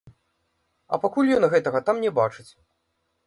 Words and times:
А 0.95 0.99
пакуль 1.03 1.29
ён 1.37 1.45
гэтага 1.53 1.83
там 1.89 2.01
не 2.05 2.11
бачыць. 2.21 2.49